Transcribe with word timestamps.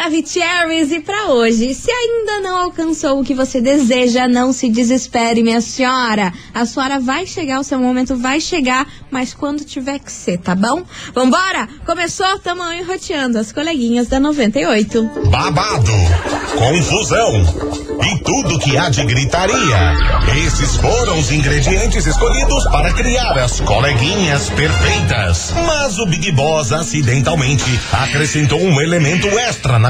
Maravicheries 0.00 0.92
e 0.92 1.00
para 1.00 1.26
hoje, 1.26 1.74
se 1.74 1.90
ainda 1.90 2.40
não 2.40 2.56
alcançou 2.56 3.20
o 3.20 3.24
que 3.24 3.34
você 3.34 3.60
deseja, 3.60 4.26
não 4.26 4.50
se 4.50 4.70
desespere, 4.70 5.42
minha 5.42 5.60
senhora. 5.60 6.32
A 6.54 6.64
senhora 6.64 6.98
vai 6.98 7.26
chegar, 7.26 7.60
o 7.60 7.64
seu 7.64 7.78
momento 7.78 8.16
vai 8.16 8.40
chegar, 8.40 8.86
mas 9.10 9.34
quando 9.34 9.62
tiver 9.62 9.98
que 9.98 10.10
ser, 10.10 10.38
tá 10.38 10.54
bom? 10.54 10.82
Vambora! 11.14 11.68
Começou, 11.84 12.38
tamo 12.38 12.62
enroteando 12.72 13.38
as 13.38 13.52
coleguinhas 13.52 14.08
da 14.08 14.18
98. 14.18 15.02
Babado, 15.28 15.92
confusão 16.56 17.80
e 18.02 18.18
tudo 18.20 18.58
que 18.58 18.78
há 18.78 18.88
de 18.88 19.04
gritaria. 19.04 19.96
Esses 20.46 20.76
foram 20.76 21.18
os 21.18 21.30
ingredientes 21.30 22.06
escolhidos 22.06 22.64
para 22.64 22.90
criar 22.94 23.36
as 23.38 23.60
coleguinhas 23.60 24.48
perfeitas. 24.48 25.52
Mas 25.66 25.98
o 25.98 26.06
Big 26.06 26.32
Boss 26.32 26.72
acidentalmente 26.72 27.78
acrescentou 27.92 28.60
um 28.60 28.80
elemento 28.80 29.28
extra 29.40 29.78
na 29.78 29.89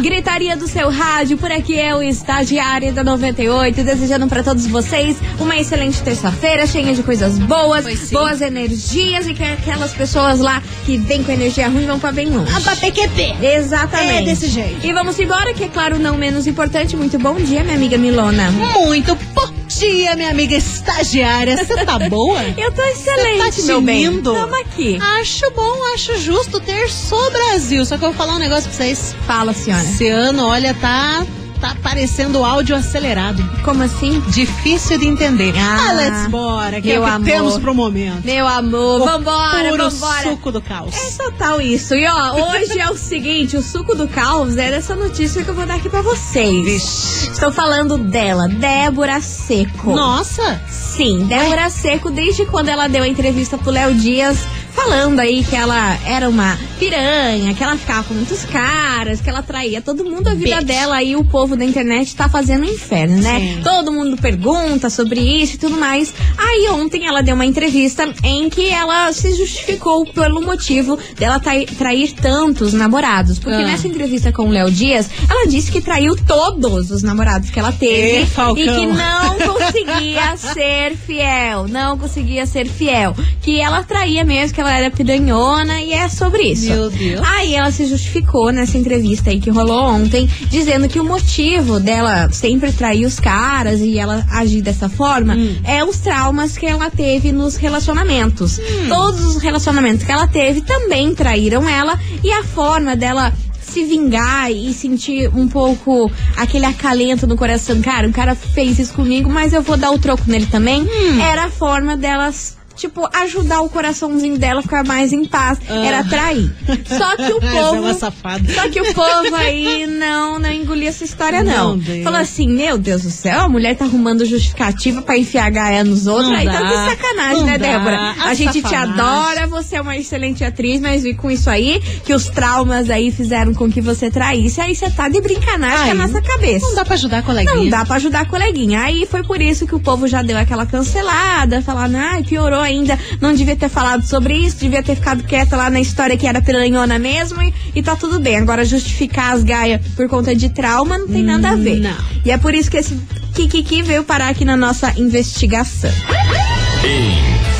Gritaria 0.00 0.56
do 0.56 0.68
seu 0.68 0.90
rádio, 0.90 1.36
por 1.36 1.50
aqui 1.50 1.78
é 1.78 1.94
o 1.94 2.02
estagiário 2.02 2.92
da 2.92 3.02
98, 3.02 3.82
desejando 3.82 4.28
para 4.28 4.42
todos 4.42 4.66
vocês 4.66 5.16
uma 5.40 5.56
excelente 5.56 6.00
terça-feira, 6.02 6.66
cheia 6.66 6.94
de 6.94 7.02
coisas 7.02 7.38
boas, 7.38 7.84
boas 8.10 8.40
energias 8.40 9.26
e 9.26 9.34
que 9.34 9.42
aquelas 9.42 9.92
pessoas 9.92 10.38
lá 10.38 10.62
que 10.86 10.96
vêm 10.96 11.24
com 11.24 11.32
energia 11.32 11.68
ruim 11.68 11.86
vão 11.86 11.98
pra 11.98 12.12
bem 12.12 12.30
longe. 12.30 12.52
A 12.52 12.76
PQP. 12.76 13.36
Exatamente. 13.42 14.12
É 14.12 14.22
desse 14.22 14.48
jeito. 14.48 14.86
E 14.86 14.92
vamos 14.92 15.18
embora, 15.18 15.52
que 15.52 15.64
é 15.64 15.68
claro, 15.68 15.98
não 15.98 16.16
menos 16.16 16.46
importante. 16.46 16.96
Muito 16.96 17.18
bom 17.18 17.34
dia, 17.34 17.64
minha 17.64 17.76
amiga 17.76 17.98
Milona. 17.98 18.50
Muito 18.50 19.16
bom 19.34 19.57
dia, 19.68 20.16
minha 20.16 20.30
amiga 20.30 20.56
estagiária. 20.56 21.56
Você 21.56 21.84
tá 21.84 21.98
boa? 22.08 22.42
Eu 22.56 22.72
tô 22.72 22.82
excelente, 22.82 23.60
tá 23.60 23.66
meu 23.66 23.80
bem. 23.80 24.20
Tamo 24.22 24.60
aqui. 24.60 24.98
Acho 25.20 25.50
bom, 25.52 25.94
acho 25.94 26.18
justo 26.18 26.58
ter 26.60 26.88
só 26.90 27.30
Brasil. 27.30 27.84
Só 27.84 27.96
que 27.96 28.04
eu 28.04 28.08
vou 28.08 28.16
falar 28.16 28.36
um 28.36 28.38
negócio 28.38 28.64
pra 28.64 28.72
vocês. 28.72 29.14
Fala, 29.26 29.52
senhora. 29.52 29.82
Esse 29.82 30.08
ano, 30.08 30.46
olha, 30.46 30.74
tá. 30.74 31.24
Tá 31.60 31.76
parecendo 31.82 32.44
áudio 32.44 32.76
acelerado. 32.76 33.42
Como 33.64 33.82
assim? 33.82 34.20
Difícil 34.28 34.96
de 34.98 35.08
entender. 35.08 35.52
Ah, 35.58 35.92
let's 35.92 36.28
bora, 36.28 36.80
que 36.80 36.92
é 36.92 37.00
o 37.00 37.02
que 37.02 37.08
amor. 37.10 37.26
temos 37.26 37.58
pro 37.58 37.74
momento. 37.74 38.24
Meu 38.24 38.46
amor, 38.46 39.00
O 39.00 39.04
vambora, 39.04 39.70
puro 39.70 39.90
vambora. 39.90 40.22
suco 40.22 40.52
do 40.52 40.62
caos. 40.62 40.94
É 40.94 41.10
total 41.24 41.60
isso. 41.60 41.94
E 41.96 42.06
ó, 42.06 42.50
hoje 42.52 42.78
é 42.78 42.88
o 42.88 42.96
seguinte, 42.96 43.56
o 43.56 43.62
suco 43.62 43.96
do 43.96 44.06
caos 44.06 44.56
é 44.56 44.70
dessa 44.70 44.94
notícia 44.94 45.42
que 45.42 45.50
eu 45.50 45.54
vou 45.54 45.66
dar 45.66 45.74
aqui 45.74 45.88
pra 45.88 46.00
vocês. 46.00 46.64
Vixe. 46.64 47.30
Estou 47.32 47.50
falando 47.50 47.98
dela, 47.98 48.46
Débora 48.48 49.20
Seco. 49.20 49.92
Nossa! 49.92 50.60
Sim, 50.68 51.24
Débora 51.26 51.68
Seco, 51.70 52.08
desde 52.10 52.44
quando 52.46 52.68
ela 52.68 52.88
deu 52.88 53.02
a 53.02 53.08
entrevista 53.08 53.58
pro 53.58 53.70
Léo 53.72 53.94
Dias, 53.94 54.38
falando 54.82 55.18
aí 55.18 55.42
que 55.42 55.56
ela 55.56 55.98
era 56.06 56.28
uma 56.28 56.56
piranha, 56.78 57.52
que 57.54 57.62
ela 57.62 57.76
ficava 57.76 58.04
com 58.04 58.14
muitos 58.14 58.44
caras, 58.44 59.20
que 59.20 59.28
ela 59.28 59.42
traía 59.42 59.80
todo 59.82 60.04
mundo, 60.04 60.28
a 60.28 60.34
vida 60.34 60.56
Bitch. 60.58 60.66
dela 60.66 60.96
aí, 60.96 61.16
o 61.16 61.24
povo 61.24 61.56
da 61.56 61.64
internet 61.64 62.14
tá 62.14 62.28
fazendo 62.28 62.62
um 62.64 62.70
inferno, 62.70 63.20
né? 63.20 63.40
Sim. 63.56 63.60
Todo 63.64 63.90
mundo 63.92 64.16
pergunta 64.16 64.88
sobre 64.88 65.20
isso 65.20 65.56
e 65.56 65.58
tudo 65.58 65.76
mais. 65.76 66.14
Aí 66.36 66.68
ontem 66.70 67.06
ela 67.06 67.20
deu 67.22 67.34
uma 67.34 67.44
entrevista 67.44 68.08
em 68.22 68.48
que 68.48 68.68
ela 68.70 69.12
se 69.12 69.34
justificou 69.34 70.06
pelo 70.06 70.40
motivo 70.40 70.96
dela 71.18 71.40
trai- 71.40 71.66
trair 71.66 72.12
tantos 72.12 72.72
namorados. 72.72 73.38
Porque 73.40 73.56
Ah. 73.62 73.66
nessa 73.66 73.88
entrevista 73.88 74.30
com 74.32 74.44
o 74.46 74.50
Léo 74.50 74.70
Dias, 74.70 75.10
ela 75.28 75.46
disse 75.48 75.72
que 75.72 75.80
traiu 75.80 76.14
todos 76.16 76.90
os 76.92 77.02
namorados 77.02 77.50
que 77.50 77.58
ela 77.58 77.72
teve 77.72 78.26
Falcão. 78.26 78.62
e 78.62 78.68
que 78.68 78.86
não 78.86 79.54
conseguia 79.54 80.36
ser 80.38 80.96
fiel. 80.96 81.66
Não 81.66 81.98
conseguia 81.98 82.46
ser 82.46 82.68
fiel. 82.68 83.14
Que 83.42 83.60
ela 83.60 83.82
traía 83.82 84.24
mesmo, 84.24 84.54
que 84.54 84.60
ela 84.60 84.67
era 84.68 84.90
piranhona 84.90 85.80
e 85.80 85.92
é 85.92 86.08
sobre 86.08 86.42
isso. 86.42 86.70
Meu 86.70 86.90
Deus. 86.90 87.20
Aí 87.26 87.54
ela 87.54 87.70
se 87.70 87.86
justificou 87.86 88.52
nessa 88.52 88.76
entrevista 88.78 89.30
aí 89.30 89.40
que 89.40 89.50
rolou 89.50 89.82
ontem, 89.90 90.28
dizendo 90.48 90.88
que 90.88 91.00
o 91.00 91.04
motivo 91.04 91.80
dela 91.80 92.28
sempre 92.32 92.72
trair 92.72 93.04
os 93.06 93.18
caras 93.18 93.80
e 93.80 93.98
ela 93.98 94.24
agir 94.30 94.62
dessa 94.62 94.88
forma 94.88 95.34
Hum. 95.34 95.56
é 95.64 95.82
os 95.84 95.98
traumas 95.98 96.56
que 96.56 96.66
ela 96.66 96.90
teve 96.90 97.32
nos 97.32 97.56
relacionamentos. 97.56 98.58
Hum. 98.58 98.88
Todos 98.88 99.24
os 99.24 99.42
relacionamentos 99.42 100.04
que 100.04 100.12
ela 100.12 100.26
teve 100.26 100.60
também 100.60 101.14
traíram 101.14 101.68
ela 101.68 101.98
e 102.22 102.30
a 102.32 102.42
forma 102.44 102.94
dela 102.96 103.32
se 103.60 103.84
vingar 103.84 104.50
e 104.50 104.72
sentir 104.72 105.28
um 105.34 105.46
pouco 105.46 106.10
aquele 106.36 106.64
acalento 106.64 107.26
no 107.26 107.36
coração. 107.36 107.80
Cara, 107.82 108.08
o 108.08 108.12
cara 108.12 108.34
fez 108.34 108.78
isso 108.78 108.94
comigo, 108.94 109.30
mas 109.30 109.52
eu 109.52 109.62
vou 109.62 109.76
dar 109.76 109.90
o 109.90 109.98
troco 109.98 110.24
nele 110.26 110.46
também. 110.46 110.82
Hum. 110.82 111.20
Era 111.20 111.44
a 111.44 111.50
forma 111.50 111.96
delas. 111.96 112.56
Tipo, 112.78 113.08
ajudar 113.12 113.60
o 113.60 113.68
coraçãozinho 113.68 114.38
dela 114.38 114.60
a 114.60 114.62
ficar 114.62 114.84
mais 114.84 115.12
em 115.12 115.24
paz. 115.24 115.58
Ah. 115.68 115.84
Era 115.84 116.04
trair. 116.04 116.50
Só 116.86 117.16
que 117.16 117.32
o 117.32 117.38
é 117.42 117.50
povo. 117.50 117.94
safada. 117.98 118.52
Só 118.54 118.68
que 118.68 118.80
o 118.80 118.94
povo 118.94 119.34
aí 119.34 119.86
não, 119.86 120.38
não 120.38 120.52
engolia 120.52 120.88
essa 120.88 121.04
história, 121.04 121.42
não. 121.42 121.76
Não. 121.76 122.02
Falou 122.04 122.20
assim: 122.20 122.48
Meu 122.48 122.78
Deus 122.78 123.02
do 123.02 123.10
céu, 123.10 123.40
a 123.40 123.48
mulher 123.48 123.76
tá 123.76 123.84
arrumando 123.84 124.24
justificativa 124.24 125.02
pra 125.02 125.18
enfiar 125.18 125.46
a 125.46 125.50
gaia 125.50 125.82
nos 125.84 126.06
outros. 126.06 126.28
Não 126.28 126.36
aí 126.36 126.46
tá 126.46 126.60
dá, 126.60 126.68
de 126.68 126.90
sacanagem, 126.90 127.44
né, 127.44 127.58
dá. 127.58 127.66
Débora? 127.66 127.96
A 127.98 128.24
A 128.28 128.34
gente 128.34 128.52
te 128.52 128.62
safanagem. 128.62 128.94
adora, 129.00 129.46
você 129.48 129.76
é 129.76 129.80
uma 129.80 129.96
excelente 129.96 130.44
atriz, 130.44 130.80
mas 130.80 131.02
vi 131.02 131.14
com 131.14 131.30
isso 131.30 131.50
aí 131.50 131.80
que 132.04 132.14
os 132.14 132.26
traumas 132.28 132.88
aí 132.90 133.10
fizeram 133.10 133.52
com 133.54 133.68
que 133.70 133.80
você 133.80 134.08
traísse. 134.10 134.60
Aí 134.60 134.74
você 134.76 134.88
tá 134.88 135.08
de 135.08 135.20
brincanagem 135.20 135.84
com 135.86 135.90
a 136.02 136.06
nossa 136.06 136.22
cabeça. 136.22 136.64
Não 136.66 136.74
dá 136.76 136.84
pra 136.84 136.94
ajudar 136.94 137.18
a 137.18 137.22
coleguinha. 137.22 137.56
Não 137.56 137.68
dá 137.68 137.84
pra 137.84 137.96
ajudar 137.96 138.20
a 138.20 138.24
coleguinha. 138.24 138.80
Aí 138.82 139.04
foi 139.04 139.24
por 139.24 139.40
isso 139.40 139.66
que 139.66 139.74
o 139.74 139.80
povo 139.80 140.06
já 140.06 140.22
deu 140.22 140.38
aquela 140.38 140.64
cancelada, 140.64 141.60
falando, 141.62 141.96
ai, 141.96 142.22
piorou 142.22 142.67
ainda, 142.68 142.98
não 143.20 143.34
devia 143.34 143.56
ter 143.56 143.68
falado 143.68 144.02
sobre 144.02 144.34
isso, 144.34 144.58
devia 144.58 144.82
ter 144.82 144.94
ficado 144.94 145.24
quieta 145.24 145.56
lá 145.56 145.68
na 145.70 145.80
história 145.80 146.16
que 146.16 146.26
era 146.26 146.40
piranhona 146.40 146.98
mesmo 146.98 147.42
e, 147.42 147.52
e 147.74 147.82
tá 147.82 147.96
tudo 147.96 148.20
bem. 148.20 148.36
Agora 148.36 148.64
justificar 148.64 149.34
as 149.34 149.42
gaias 149.42 149.80
por 149.96 150.08
conta 150.08 150.34
de 150.34 150.48
trauma 150.50 150.98
não 150.98 151.08
tem 151.08 151.22
nada 151.22 151.50
a 151.50 151.56
ver. 151.56 151.80
Não. 151.80 151.96
E 152.24 152.30
é 152.30 152.38
por 152.38 152.54
isso 152.54 152.70
que 152.70 152.76
esse 152.76 152.96
Kikiki 153.34 153.82
veio 153.82 154.04
parar 154.04 154.28
aqui 154.28 154.44
na 154.44 154.56
nossa 154.56 154.92
investigação. 154.98 155.90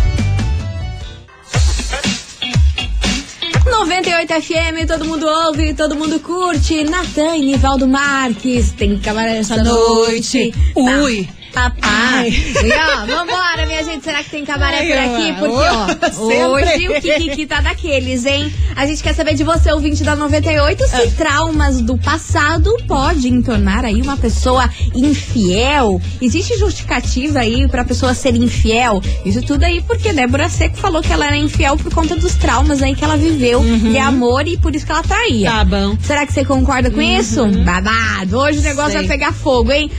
98 3.81 4.33
FM, 4.43 4.85
todo 4.85 5.05
mundo 5.05 5.25
ouve, 5.27 5.73
todo 5.73 5.95
mundo 5.95 6.19
curte. 6.19 6.83
Natan 6.83 7.35
e 7.35 7.41
Nivaldo 7.45 7.87
Marques, 7.87 8.71
tem 8.73 8.95
cabaré 8.99 9.37
essa 9.37 9.57
noite. 9.57 10.53
noite. 10.53 10.53
Ui. 10.75 11.40
Papá. 11.53 12.23
E 12.25 12.71
ó, 12.73 13.05
vambora, 13.05 13.65
minha 13.65 13.83
gente. 13.83 14.03
Será 14.03 14.23
que 14.23 14.29
tem 14.29 14.45
cabaré 14.45 14.79
Ai, 14.79 14.87
por 14.87 14.97
aqui? 14.97 15.33
Porque, 15.39 16.17
ó, 16.17 16.47
hoje 16.51 16.87
o 16.89 17.01
Kikiki 17.01 17.45
tá 17.45 17.61
daqueles, 17.61 18.25
hein? 18.25 18.51
A 18.75 18.85
gente 18.85 19.03
quer 19.03 19.13
saber 19.13 19.33
de 19.35 19.43
você, 19.43 19.71
ouvinte 19.71 20.03
da 20.03 20.15
98, 20.15 20.87
se 20.87 20.95
Ah. 20.95 21.11
traumas 21.17 21.81
do 21.81 21.97
passado 21.97 22.75
podem 22.87 23.41
tornar 23.41 23.83
aí 23.85 24.01
uma 24.01 24.15
pessoa 24.17 24.69
infiel. 24.95 26.01
Existe 26.21 26.57
justificativa 26.57 27.39
aí 27.39 27.67
pra 27.67 27.83
pessoa 27.83 28.13
ser 28.13 28.35
infiel? 28.35 29.01
Isso 29.25 29.41
tudo 29.41 29.63
aí 29.63 29.81
porque 29.81 30.13
Débora 30.13 30.47
Seco 30.49 30.77
falou 30.77 31.01
que 31.01 31.11
ela 31.11 31.27
era 31.27 31.37
infiel 31.37 31.75
por 31.77 31.93
conta 31.93 32.15
dos 32.15 32.35
traumas 32.35 32.81
aí 32.81 32.95
que 32.95 33.03
ela 33.03 33.17
viveu 33.17 33.61
de 33.61 33.97
amor 33.97 34.47
e 34.47 34.57
por 34.57 34.75
isso 34.75 34.85
que 34.85 34.91
ela 34.91 35.03
traía. 35.03 35.51
Uhum. 35.51 35.57
Tá 35.57 35.65
bom. 35.65 35.97
Será 36.01 36.25
que 36.25 36.33
você 36.33 36.45
concorda 36.45 36.89
com 36.89 37.01
isso? 37.01 37.45
Babado. 37.63 38.37
Hoje 38.39 38.59
o 38.59 38.61
negócio 38.61 38.91
Sei. 38.91 39.01
vai 39.01 39.07
pegar 39.07 39.33
fogo, 39.33 39.71
hein? 39.71 39.91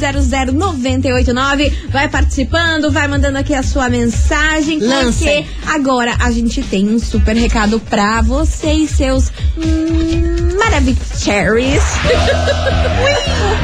998900989. 0.00 1.72
Vai 1.90 2.08
participando, 2.08 2.90
vai 2.90 3.06
mandando 3.08 3.38
aqui 3.38 3.54
a 3.54 3.62
sua 3.62 3.88
mensagem. 3.88 4.78
Porque 4.78 4.92
Lancem. 4.92 5.46
agora 5.66 6.16
a 6.20 6.30
gente 6.30 6.62
tem 6.62 6.88
um 6.88 6.98
super 6.98 7.36
recado 7.36 7.78
pra 7.80 8.20
você 8.22 8.72
e 8.72 8.88
seus 8.88 9.30
hum, 9.56 10.56
maravilhosos. 10.58 11.00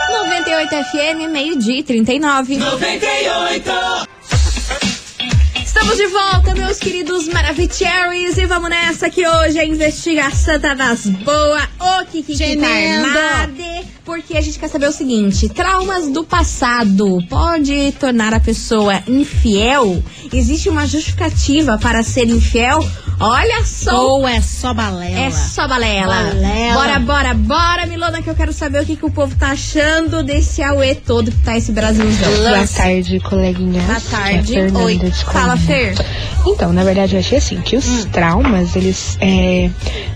98 0.08 0.70
FM, 0.90 1.30
meio-dia 1.30 1.78
e 1.78 1.82
39. 1.84 2.56
98! 2.56 4.11
Estamos 5.82 5.98
de 5.98 6.06
volta, 6.06 6.54
meus 6.54 6.78
queridos 6.78 7.26
Maravicheries, 7.26 8.38
e 8.38 8.46
vamos 8.46 8.70
nessa 8.70 9.10
que 9.10 9.26
hoje 9.26 9.58
a 9.58 9.66
investigação 9.66 10.60
tá 10.60 10.74
das 10.74 11.06
boas. 11.06 11.64
O 11.80 12.06
que 12.06 12.22
que, 12.22 12.36
que 12.36 12.56
tá 12.56 12.68
armado? 12.68 13.52
Porque 14.04 14.36
a 14.36 14.40
gente 14.40 14.60
quer 14.60 14.68
saber 14.68 14.86
o 14.86 14.92
seguinte: 14.92 15.48
traumas 15.48 16.08
do 16.08 16.22
passado 16.22 17.18
pode 17.28 17.90
tornar 17.98 18.32
a 18.32 18.38
pessoa 18.38 19.02
infiel? 19.08 20.00
Existe 20.32 20.68
uma 20.68 20.86
justificativa 20.86 21.76
para 21.76 22.04
ser 22.04 22.28
infiel? 22.28 22.78
Olha 23.20 23.64
só 23.64 24.04
Ou 24.04 24.26
é 24.26 24.40
só 24.40 24.74
balela? 24.74 25.04
é 25.04 25.30
só 25.30 25.68
balela. 25.68 26.12
Balela. 26.12 26.74
Bora, 26.74 26.98
bora, 26.98 27.34
bora, 27.34 27.86
Milona, 27.86 28.20
que 28.20 28.28
eu 28.28 28.34
quero 28.34 28.52
saber 28.52 28.82
o 28.82 28.86
que, 28.86 28.96
que 28.96 29.06
o 29.06 29.10
povo 29.10 29.36
tá 29.36 29.50
achando 29.50 30.24
desse 30.24 30.60
auê 30.60 30.96
todo 30.96 31.30
que 31.30 31.38
tá 31.38 31.56
esse 31.56 31.70
Brasilzão. 31.70 32.36
Boa 32.38 32.66
tarde, 32.66 33.20
coleguinhas. 33.20 33.84
Boa 33.84 34.00
tarde. 34.00 34.36
É 34.36 34.40
a 34.40 34.44
Fernanda 34.64 34.84
Oi. 34.84 34.98
Fala, 35.12 35.52
Colombo. 35.52 35.66
Então, 36.46 36.72
na 36.72 36.82
verdade, 36.84 37.14
eu 37.14 37.20
achei 37.20 37.38
assim, 37.38 37.60
que 37.60 37.76
os 37.76 38.04
traumas, 38.06 38.74
eles, 38.74 39.16
é, 39.20 39.70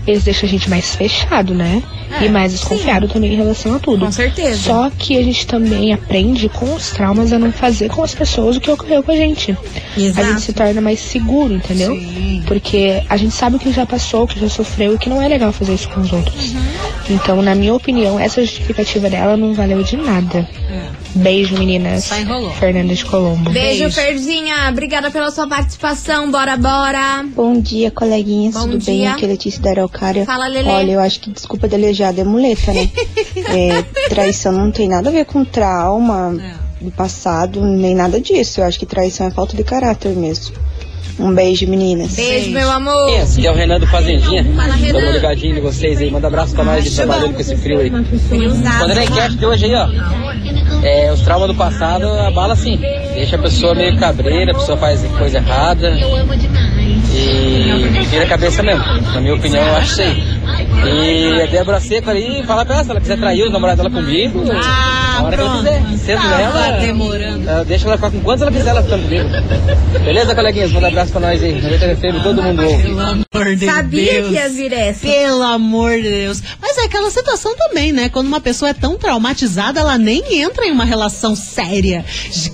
eles 0.05 0.23
deixam 0.23 0.47
a 0.47 0.51
gente 0.51 0.69
mais 0.69 0.95
fechado, 0.95 1.53
né? 1.53 1.81
É, 2.09 2.25
e 2.25 2.29
mais 2.29 2.53
desconfiado 2.53 3.07
também 3.07 3.33
em 3.33 3.35
relação 3.35 3.75
a 3.75 3.79
tudo. 3.79 4.05
Com 4.05 4.11
certeza. 4.11 4.57
Só 4.57 4.89
que 4.89 5.17
a 5.17 5.23
gente 5.23 5.45
também 5.45 5.91
aprende 5.93 6.47
com 6.47 6.73
os 6.73 6.91
traumas 6.91 7.33
a 7.33 7.39
não 7.39 7.51
fazer 7.51 7.89
com 7.89 8.01
as 8.01 8.15
pessoas 8.15 8.55
o 8.55 8.61
que 8.61 8.71
ocorreu 8.71 9.03
com 9.03 9.11
a 9.11 9.15
gente. 9.15 9.51
A 9.51 9.99
Exato. 9.99 10.27
gente 10.27 10.41
se 10.41 10.53
torna 10.53 10.79
mais 10.79 10.99
seguro, 10.99 11.53
entendeu? 11.53 11.93
Sim. 11.95 12.43
Porque 12.47 13.03
a 13.09 13.17
gente 13.17 13.33
sabe 13.33 13.57
o 13.57 13.59
que 13.59 13.71
já 13.73 13.85
passou, 13.85 14.23
o 14.23 14.27
que 14.27 14.39
já 14.39 14.47
sofreu 14.47 14.95
e 14.95 14.97
que 14.97 15.09
não 15.09 15.21
é 15.21 15.27
legal 15.27 15.51
fazer 15.51 15.73
isso 15.73 15.89
com 15.89 15.99
os 15.99 16.13
outros. 16.13 16.53
Uhum. 16.53 16.61
Então, 17.09 17.41
na 17.41 17.53
minha 17.53 17.73
opinião, 17.73 18.17
essa 18.17 18.41
justificativa 18.41 19.09
dela 19.09 19.35
não 19.35 19.53
valeu 19.53 19.83
de 19.83 19.97
nada. 19.97 20.47
Beijo, 21.17 21.57
meninas. 21.57 22.03
Só 22.05 22.15
enrolou. 22.17 22.51
Fernanda 22.51 22.93
de 22.93 23.03
Colombo. 23.05 23.49
Beijo, 23.51 23.79
Beijo. 23.83 23.91
Ferzinha. 23.95 24.69
Obrigada 24.69 25.09
pela 25.11 25.31
sua 25.31 25.47
participação. 25.47 26.29
Bora, 26.31 26.55
bora. 26.57 27.25
Bom 27.35 27.59
dia, 27.59 27.89
coleguinhas. 27.91 28.53
Bom 28.53 28.61
Tudo 28.61 28.77
dia. 28.77 28.93
bem? 28.93 29.07
Aqui 29.07 29.25
é 29.25 29.27
Letícia 29.27 29.61
da 29.61 29.71
Araucária. 29.71 30.25
Fala, 30.25 30.47
Lelê. 30.47 30.69
Olha, 30.69 30.91
eu 30.93 30.99
acho 30.99 31.19
que 31.19 31.31
desculpa 31.31 31.67
delejada 31.67 32.21
é 32.21 32.23
muleta, 32.23 32.71
né? 32.73 32.89
É, 33.49 33.81
traição 34.09 34.51
não 34.51 34.71
tem 34.71 34.89
nada 34.89 35.09
a 35.09 35.11
ver 35.11 35.25
com 35.25 35.43
trauma 35.45 36.35
É. 36.81 36.83
do 36.83 36.91
passado, 36.91 37.63
nem 37.65 37.95
nada 37.95 38.19
disso. 38.19 38.59
Eu 38.61 38.65
acho 38.65 38.77
que 38.79 38.85
traição 38.85 39.27
é 39.27 39.31
falta 39.31 39.55
de 39.55 39.63
caráter 39.63 40.09
mesmo. 40.15 40.55
Um 41.19 41.33
beijo, 41.33 41.67
meninas. 41.67 42.15
Beijo, 42.15 42.51
meu 42.51 42.69
amor. 42.69 43.09
Esse 43.09 43.39
aqui 43.39 43.47
é 43.47 43.51
o 43.51 43.55
Renan 43.55 43.79
do 43.79 43.87
Fazendinha. 43.87 44.43
Fala, 44.55 44.73
Renan. 44.75 44.99
Tamo 44.99 45.11
ligadinho 45.11 45.55
de 45.55 45.61
vocês 45.61 45.99
aí. 45.99 46.11
Manda 46.11 46.27
abraço 46.27 46.53
pra 46.53 46.63
nós 46.63 46.83
de 46.83 46.95
trabalhando 46.95 47.33
com 47.33 47.41
esse 47.41 47.55
frio 47.57 47.79
aí. 47.79 47.89
Friozado. 48.29 48.63
Respondendo 48.67 48.97
a 48.99 49.03
enquete 49.03 49.35
de 49.37 49.45
hoje 49.45 49.65
aí, 49.65 49.73
ó. 49.75 49.87
É, 50.83 51.11
os 51.11 51.21
traumas 51.21 51.47
do 51.47 51.55
passado 51.55 52.07
abala 52.07 52.53
assim. 52.53 52.77
Deixa 52.77 53.35
a 53.35 53.39
pessoa 53.39 53.73
meio 53.73 53.97
cabreira, 53.97 54.51
a 54.51 54.55
pessoa 54.55 54.77
faz 54.77 55.01
coisa 55.17 55.37
errada. 55.37 55.97
E 57.11 58.05
vira 58.09 58.25
a 58.25 58.27
cabeça 58.27 58.61
mesmo. 58.61 58.83
Na 59.13 59.19
minha 59.19 59.33
opinião, 59.33 59.65
eu 59.65 59.75
acho 59.77 59.91
isso 59.93 60.01
aí. 60.01 60.23
E 60.85 61.41
a 61.41 61.45
Débora 61.47 61.79
Seco 61.79 62.09
ali, 62.11 62.43
fala 62.43 62.63
pra 62.63 62.75
ela, 62.75 62.83
se 62.83 62.91
ela 62.91 63.01
quiser 63.01 63.17
trair 63.17 63.43
os 63.43 63.51
namorados 63.51 63.83
dela 63.83 63.93
comigo, 63.93 64.43
Ah, 64.53 65.06
a 65.17 65.23
hora 65.23 65.35
que 65.37 65.41
eu 65.41 65.47
pronto. 65.47 65.97
Cedo 65.97 66.21
Tava 66.21 66.41
ela, 66.41 66.71
demorando. 66.79 67.49
ela 67.49 67.63
deixa 67.65 67.85
ela 67.87 67.97
ficar 67.97 68.11
com 68.11 68.19
quantos 68.21 68.41
ela 68.41 68.51
quiser 68.51 68.69
ela 68.69 68.83
ficando 68.83 69.03
comigo. 69.03 69.29
Beleza, 70.03 70.35
coleguinhas? 70.35 70.71
Manda 70.71 70.87
abraço 70.87 71.11
pra 71.11 71.21
nós 71.21 71.43
aí. 71.43 71.61
90 71.61 71.95
FM, 71.95 72.23
todo 72.23 72.41
mundo 72.43 72.63
ouve. 72.65 72.83
Pelo 72.83 72.99
amor 73.01 73.55
de 73.55 73.65
Sabia 73.65 74.13
Deus. 74.13 74.27
que 74.27 74.33
ia 74.33 74.49
vir 74.49 74.73
essa. 74.73 75.07
Pelo 75.07 75.43
amor 75.43 75.91
de 75.97 76.03
Deus. 76.09 76.41
Mas 76.61 76.77
é 76.77 76.83
aquela 76.85 77.09
situação 77.09 77.55
também, 77.57 77.91
né? 77.91 78.09
Quando 78.09 78.27
uma 78.27 78.39
pessoa 78.39 78.69
é 78.69 78.73
tão 78.73 78.97
traumatizada, 78.97 79.79
ela 79.79 79.97
nem 79.97 80.41
entra 80.41 80.65
em 80.65 80.71
uma 80.71 80.85
relação 80.85 81.35
séria. 81.35 82.03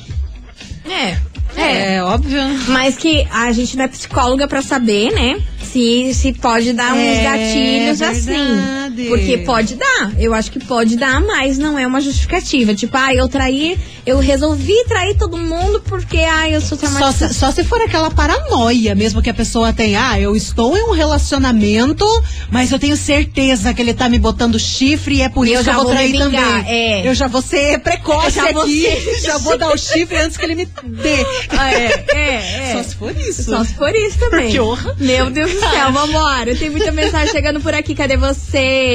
É. 0.90 1.16
É. 1.60 1.96
é 1.96 2.04
óbvio. 2.04 2.40
Mas 2.68 2.96
que 2.96 3.26
a 3.30 3.50
gente 3.52 3.76
não 3.76 3.84
é 3.84 3.88
psicóloga 3.88 4.46
pra 4.46 4.62
saber, 4.62 5.12
né? 5.12 5.40
Se, 5.62 6.14
se 6.14 6.32
pode 6.32 6.72
dar 6.72 6.94
uns 6.94 6.98
É, 6.98 7.22
gatilhos 7.24 8.02
assim. 8.02 8.87
Porque 9.06 9.38
pode 9.38 9.74
dar. 9.76 10.12
Eu 10.18 10.34
acho 10.34 10.50
que 10.50 10.58
pode 10.58 10.96
dar, 10.96 11.20
mas 11.20 11.58
não 11.58 11.78
é 11.78 11.86
uma 11.86 12.00
justificativa. 12.00 12.74
Tipo, 12.74 12.96
ah, 12.96 13.14
eu 13.14 13.28
traí, 13.28 13.78
eu 14.06 14.18
resolvi 14.18 14.74
trair 14.86 15.16
todo 15.16 15.36
mundo 15.36 15.80
porque, 15.86 16.18
ah, 16.18 16.48
eu 16.50 16.60
sou 16.60 16.76
Só 16.78 16.86
traumatizada. 16.86 17.32
se, 17.32 17.38
só 17.38 17.50
se 17.52 17.64
for 17.64 17.80
aquela 17.82 18.10
paranoia 18.10 18.94
mesmo 18.94 19.22
que 19.22 19.30
a 19.30 19.34
pessoa 19.34 19.72
tem. 19.72 19.96
Ah, 19.96 20.18
eu 20.18 20.34
estou 20.34 20.76
em 20.76 20.82
um 20.88 20.92
relacionamento, 20.92 22.04
mas 22.50 22.72
eu 22.72 22.78
tenho 22.78 22.96
certeza 22.96 23.72
que 23.74 23.80
ele 23.82 23.94
tá 23.94 24.08
me 24.08 24.18
botando 24.18 24.58
chifre 24.58 25.16
e 25.16 25.22
é 25.22 25.28
por 25.28 25.46
Eu 25.46 25.54
isso 25.54 25.64
que 25.64 25.70
eu 25.70 25.74
vou 25.74 25.84
vou 25.84 25.92
trair 25.92 26.12
vingar, 26.12 26.30
também. 26.30 26.64
é. 26.72 27.08
Eu 27.08 27.14
já 27.14 27.26
vou 27.26 27.42
ser 27.42 27.78
precoce 27.80 28.32
já 28.36 28.48
aqui. 28.50 28.82
ser- 28.82 29.18
Já 29.28 29.36
vou 29.38 29.58
dar 29.58 29.72
o 29.72 29.76
chifre 29.76 30.16
antes 30.16 30.36
que 30.36 30.44
ele 30.44 30.54
me 30.54 30.64
dê. 30.84 31.16
É, 31.58 32.16
é, 32.16 32.70
é. 32.70 32.72
Só 32.72 32.82
se 32.82 32.94
for 32.96 33.14
isso. 33.16 33.42
Só 33.44 33.62
se 33.64 33.74
for 33.74 33.94
isso 33.94 34.18
também. 34.18 34.48
Que 34.52 34.60
honra. 34.60 34.94
Meu 34.98 35.28
Deus 35.30 35.52
do 35.52 35.60
céu, 35.60 35.92
vambora. 35.92 36.54
Tem 36.56 36.70
muita 36.70 36.90
mensagem 36.92 37.30
chegando 37.32 37.60
por 37.60 37.74
aqui. 37.74 37.94
Cadê 37.94 38.16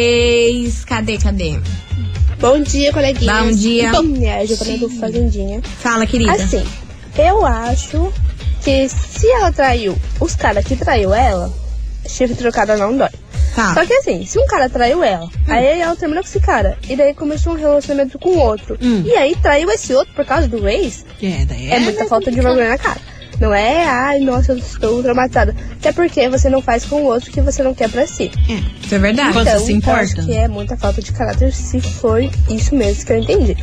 vocês? 0.03 0.85
Cadê, 0.85 1.17
cadê? 1.17 1.59
Bom 2.39 2.59
dia, 2.61 2.91
coleguinhas. 2.91 3.45
Bom 3.45 3.51
dia. 3.51 3.91
É, 4.41 4.45
Giovana 4.45 4.77
do 4.79 4.89
Fazendinha. 4.89 5.61
Fala, 5.61 6.05
querida. 6.05 6.31
Assim, 6.31 6.65
eu 7.17 7.45
acho 7.45 8.11
que 8.61 8.89
se 8.89 9.27
ela 9.29 9.51
traiu 9.51 9.95
os 10.19 10.35
caras 10.35 10.65
que 10.65 10.75
traiu 10.75 11.13
ela, 11.13 11.53
chifre 12.07 12.35
trocado 12.35 12.75
não 12.77 12.97
dói. 12.97 13.09
Tá. 13.55 13.73
Só 13.75 13.85
que 13.85 13.93
assim, 13.93 14.25
se 14.25 14.39
um 14.39 14.47
cara 14.47 14.67
traiu 14.67 15.03
ela, 15.03 15.29
aí 15.47 15.79
ela 15.79 15.95
terminou 15.95 16.23
com 16.23 16.27
esse 16.29 16.39
cara, 16.39 16.75
e 16.89 16.95
daí 16.95 17.13
começou 17.13 17.53
um 17.53 17.55
relacionamento 17.55 18.17
com 18.17 18.35
outro, 18.39 18.75
Hum. 18.81 19.03
e 19.05 19.11
aí 19.13 19.35
traiu 19.35 19.69
esse 19.69 19.93
outro 19.93 20.11
por 20.15 20.25
causa 20.25 20.47
do 20.47 20.67
ex, 20.67 21.05
É, 21.21 21.45
daí 21.45 21.69
é, 21.71 21.79
muita 21.81 22.05
falta 22.05 22.31
de 22.31 22.41
vergonha 22.41 22.69
na 22.69 22.77
cara. 22.79 22.99
Não 23.39 23.53
é, 23.53 23.85
ai, 23.85 24.19
nossa, 24.19 24.51
eu 24.51 24.57
estou 24.57 25.01
traumatizada. 25.01 25.55
Até 25.73 25.91
porque 25.91 26.29
você 26.29 26.49
não 26.49 26.61
faz 26.61 26.85
com 26.85 27.01
o 27.01 27.05
outro 27.05 27.31
que 27.31 27.41
você 27.41 27.63
não 27.63 27.73
quer 27.73 27.89
pra 27.89 28.05
si. 28.07 28.31
Isso 28.81 28.95
é 28.95 28.99
verdade. 28.99 29.37
Então, 29.37 29.59
se 29.59 29.71
eu 29.71 29.77
importa? 29.77 30.01
acho 30.01 30.15
que 30.15 30.33
é 30.33 30.47
muita 30.47 30.77
falta 30.77 31.01
de 31.01 31.11
caráter 31.11 31.51
se 31.51 31.81
foi 31.81 32.29
isso 32.49 32.75
mesmo 32.75 33.05
que 33.05 33.13
eu 33.13 33.17
entendi. 33.17 33.57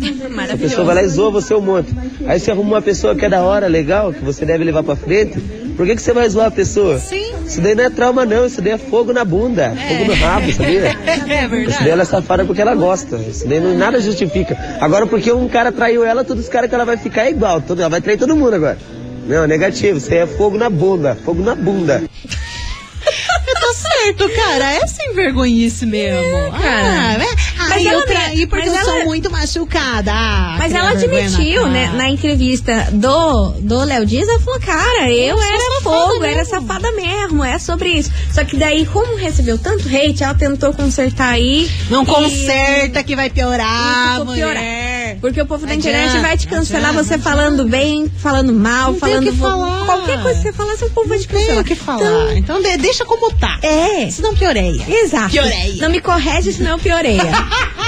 A 0.55 0.57
pessoa 0.57 0.87
vai 0.87 0.95
lá 0.95 1.03
e 1.03 1.09
zoa 1.09 1.31
você 1.31 1.53
um 1.55 1.61
monte. 1.61 1.95
Aí 2.27 2.39
você 2.41 2.51
arruma 2.53 2.77
uma 2.77 2.83
pessoa 2.83 3.15
que 3.15 3.25
é 3.25 3.29
da 3.29 3.43
hora, 3.43 3.67
legal, 3.67 4.13
que 4.13 4.25
você 4.25 4.47
deve 4.47 4.65
levar 4.65 4.83
pra 4.83 4.97
frente. 4.97 5.39
Por 5.81 5.87
que, 5.87 5.97
que 5.97 6.03
você 6.03 6.13
vai 6.13 6.29
zoar 6.29 6.49
a 6.49 6.51
pessoa? 6.51 6.99
Sim. 6.99 7.33
Isso 7.47 7.59
daí 7.63 7.75
não 7.75 7.85
é 7.85 7.89
trauma, 7.89 8.27
não. 8.27 8.45
Isso 8.45 8.61
daí 8.61 8.75
é 8.75 8.77
fogo 8.77 9.15
na 9.15 9.25
bunda, 9.25 9.75
fogo 9.89 10.05
no 10.05 10.13
rabo, 10.13 10.53
sabia? 10.53 10.95
É 11.09 11.17
Isso 11.17 11.49
verdade. 11.49 11.79
daí 11.81 11.89
ela 11.89 12.03
é 12.03 12.05
safada 12.05 12.45
porque 12.45 12.61
ela 12.61 12.75
gosta. 12.75 13.17
Isso 13.17 13.49
daí 13.49 13.61
não, 13.61 13.75
nada 13.79 13.99
justifica. 13.99 14.59
Agora, 14.79 15.07
porque 15.07 15.33
um 15.33 15.49
cara 15.49 15.73
traiu 15.73 16.05
ela, 16.05 16.23
todos 16.23 16.45
os 16.45 16.51
caras 16.51 16.69
que 16.69 16.75
ela 16.75 16.85
vai 16.85 16.99
ficar 16.99 17.23
é 17.25 17.31
igual. 17.31 17.63
Ela 17.67 17.89
vai 17.89 18.03
trair 18.03 18.19
todo 18.19 18.37
mundo 18.37 18.57
agora. 18.57 18.77
Não, 19.27 19.47
negativo. 19.47 19.97
Isso 19.97 20.13
aí 20.13 20.19
é 20.19 20.27
fogo 20.27 20.59
na 20.59 20.69
bunda. 20.69 21.17
Fogo 21.25 21.43
na 21.43 21.55
bunda. 21.55 22.03
Tá 23.61 23.75
certo, 23.75 24.29
cara. 24.35 24.73
É 24.75 24.87
sem 24.87 25.15
vergonhice 25.15 25.87
mesmo. 25.87 26.23
cara. 26.53 26.63
Ah, 26.63 27.15
é. 27.15 27.27
Mas 27.69 27.73
Ai, 27.73 27.87
ela 27.87 28.01
eu 28.01 28.07
traí 28.07 28.47
porque 28.47 28.69
eu 28.69 28.75
sou 28.75 28.95
ela- 28.97 29.05
muito 29.05 29.31
machucada. 29.31 30.13
Ah, 30.13 30.57
Mas 30.59 30.73
ela 30.75 30.91
admitiu, 30.91 31.63
na 31.63 31.69
né, 31.69 31.93
na 31.95 32.09
entrevista 32.09 32.89
do 32.93 33.51
do 33.61 33.85
Léo 33.85 34.05
Dias, 34.07 34.29
ela 34.29 34.41
falou, 34.41 34.61
cara, 34.61 35.11
eu 35.11 35.37
sou 35.37 35.47
era 35.47 35.81
fogo, 35.83 36.25
era 36.25 36.37
mesmo." 36.37 36.51
safada 36.51 36.93
mesmo, 36.93 37.45
é 37.45 37.59
sobre 37.59 37.91
isso. 37.91 38.11
Só 38.33 38.45
que 38.45 38.57
daí, 38.57 38.87
como 38.87 39.17
recebeu 39.17 39.59
tanto 39.59 39.89
hate, 39.89 40.23
ela 40.23 40.35
tentou 40.35 40.73
consertar 40.73 41.35
aí. 41.35 41.71
Não 41.91 42.03
e- 42.03 42.07
conserta 42.07 43.03
que 43.03 43.15
vai 43.17 43.31
piorar, 43.31 44.09
e 44.09 44.11
ficou 44.13 44.25
mulher. 44.27 44.47
piorar. 44.55 44.90
Porque 45.21 45.41
o 45.41 45.47
povo 45.47 45.67
da 45.67 45.75
internet 45.75 46.09
adianta, 46.09 46.27
vai 46.29 46.37
te 46.37 46.47
cancelar 46.49 46.91
adianta, 46.91 47.05
você 47.05 47.19
falando 47.19 47.65
bem, 47.65 48.11
falando 48.19 48.53
mal, 48.53 48.93
Não 48.93 49.01
tem 49.01 49.01
falando 49.01 49.29
o 49.29 49.33
que 49.33 49.39
falar. 49.39 49.85
qualquer 49.87 50.23
coisa 50.23 50.37
que 50.39 50.43
você 50.47 50.53
falar, 50.53 50.77
seu 50.77 50.91
povo 50.91 51.09
vai 51.09 51.19
te 51.19 51.27
Não 51.27 51.33
tem 51.35 51.41
cancelar. 51.41 51.63
o 51.63 51.67
que 51.67 51.75
falar. 51.75 52.37
Então, 52.37 52.63
de- 52.63 52.77
deixa 52.79 53.05
como 53.05 53.31
tá. 53.35 53.59
É. 53.63 54.11
Senão 54.11 54.35
pioreia. 54.35 54.83
Exato. 54.89 55.31
Pioreia. 55.31 55.75
Não 55.83 55.91
me 55.91 56.01
corrige, 56.01 56.53
senão 56.53 56.73
eu 56.73 56.79
pioreia. 56.79 57.21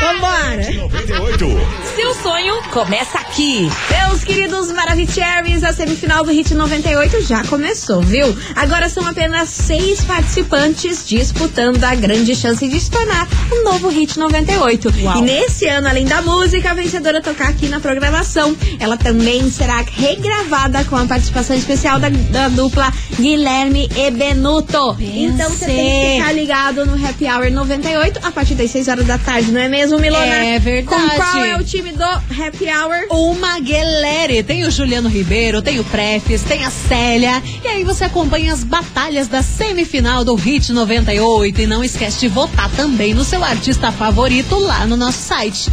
Vambora! 0.02 0.72
98. 0.72 1.46
Seu 1.94 2.14
sonho 2.14 2.60
começa 2.70 3.18
aqui. 3.18 3.70
Meus 3.90 4.24
queridos 4.24 4.70
Maravicheries, 4.72 5.62
a 5.62 5.72
semifinal 5.72 6.24
do 6.24 6.32
Hit 6.32 6.54
98 6.54 7.22
já 7.22 7.44
começou, 7.44 8.00
viu? 8.02 8.36
Agora 8.56 8.88
são 8.88 9.06
apenas 9.06 9.48
seis 9.48 10.02
participantes 10.02 11.06
disputando 11.06 11.82
a 11.84 11.94
grande 11.94 12.34
chance 12.34 12.66
de 12.66 12.80
se 12.80 12.90
tornar 12.90 13.28
um 13.52 13.62
novo 13.64 13.88
Hit 13.88 14.18
98. 14.18 14.92
Uau. 15.02 15.18
E 15.18 15.22
nesse 15.22 15.66
ano, 15.68 15.86
além 15.88 16.04
da 16.04 16.20
música, 16.20 16.70
a 16.72 16.74
vencedora 16.74 17.21
tocar 17.22 17.48
aqui 17.48 17.68
na 17.68 17.80
programação, 17.80 18.54
ela 18.78 18.96
também 18.96 19.50
será 19.50 19.84
regravada 19.90 20.84
com 20.84 20.96
a 20.96 21.06
participação 21.06 21.56
especial 21.56 21.98
da, 21.98 22.08
da 22.08 22.48
dupla 22.48 22.92
Guilherme 23.18 23.88
e 23.96 24.10
Benuto. 24.10 24.96
Então 25.00 25.48
você 25.50 25.66
tem 25.66 25.76
que 25.76 26.16
ficar 26.16 26.32
ligado 26.32 26.84
no 26.84 26.94
Happy 27.06 27.26
Hour 27.26 27.50
98 27.50 28.20
a 28.22 28.30
partir 28.30 28.54
das 28.54 28.70
6 28.70 28.88
horas 28.88 29.06
da 29.06 29.18
tarde, 29.18 29.52
não 29.52 29.60
é 29.60 29.68
mesmo, 29.68 29.98
Milona? 29.98 30.24
É 30.24 30.58
verdade. 30.58 31.02
Com 31.02 31.16
qual 31.16 31.44
é 31.44 31.56
o 31.56 31.64
time 31.64 31.92
do 31.92 32.02
Happy 32.04 32.66
Hour? 32.66 33.06
Uma 33.10 33.60
galera. 33.60 34.42
Tem 34.42 34.64
o 34.64 34.70
Juliano 34.70 35.08
Ribeiro, 35.08 35.62
tem 35.62 35.78
o 35.78 35.84
Prefes, 35.84 36.42
tem 36.42 36.64
a 36.64 36.70
Célia. 36.70 37.42
E 37.62 37.68
aí 37.68 37.84
você 37.84 38.04
acompanha 38.04 38.52
as 38.52 38.64
batalhas 38.64 39.28
da 39.28 39.42
semifinal 39.42 40.24
do 40.24 40.34
Hit 40.34 40.72
98. 40.72 41.62
E 41.62 41.66
não 41.66 41.84
esquece 41.84 42.20
de 42.20 42.28
votar 42.28 42.70
também 42.70 43.14
no 43.14 43.24
seu 43.24 43.42
artista 43.44 43.92
favorito 43.92 44.58
lá 44.58 44.86
no 44.86 44.96
nosso 44.96 45.18
site 45.18 45.70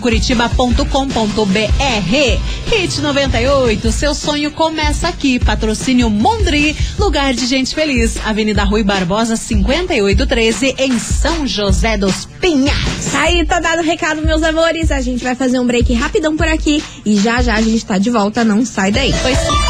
98fmcuritiba.com.br. 0.00 2.40
Hit 2.66 3.00
98, 3.00 3.92
seu 3.92 4.14
sonho 4.14 4.50
começa 4.50 5.08
aqui. 5.08 5.38
Patrocínio 5.38 6.08
Mondri, 6.08 6.76
lugar 6.98 7.34
de 7.34 7.46
gente 7.46 7.74
feliz. 7.74 8.16
Avenida 8.24 8.64
Rui 8.64 8.82
Barbosa, 8.82 9.36
5813, 9.36 10.74
em 10.78 10.98
São 10.98 11.46
José 11.46 11.96
dos 11.96 12.24
Pinhais. 12.40 13.14
Aí 13.14 13.44
tá 13.44 13.60
dado 13.60 13.80
o 13.80 13.84
recado, 13.84 14.22
meus 14.22 14.42
amores. 14.42 14.90
A 14.90 15.00
gente 15.00 15.22
vai 15.22 15.34
fazer 15.34 15.60
um 15.60 15.66
break 15.66 15.92
rapidão 15.92 16.36
por 16.36 16.48
aqui 16.48 16.82
e 17.04 17.16
já 17.16 17.42
já 17.42 17.54
a 17.54 17.62
gente 17.62 17.84
tá 17.84 17.98
de 17.98 18.10
volta. 18.10 18.42
Não 18.42 18.64
sai 18.64 18.90
daí. 18.90 19.14
Pois 19.22 19.69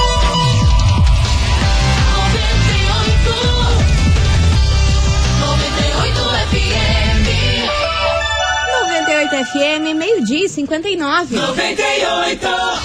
FM, 9.44 9.94
meio-dia 9.96 10.44
e 10.44 10.48
59. 10.48 11.36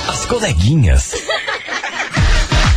As 0.07 0.25
coleguinhas. 0.25 1.13